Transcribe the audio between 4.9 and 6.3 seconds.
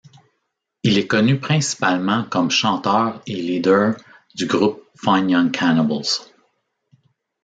Fine Young Cannibals.